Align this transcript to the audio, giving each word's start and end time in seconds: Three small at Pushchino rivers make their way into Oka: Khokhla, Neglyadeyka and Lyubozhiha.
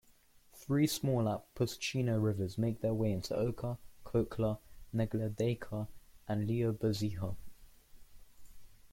Three 0.55 0.87
small 0.87 1.29
at 1.29 1.53
Pushchino 1.53 2.19
rivers 2.19 2.57
make 2.57 2.81
their 2.81 2.91
way 2.91 3.11
into 3.11 3.35
Oka: 3.35 3.77
Khokhla, 4.03 4.57
Neglyadeyka 4.95 5.87
and 6.27 6.49
Lyubozhiha. 6.49 7.35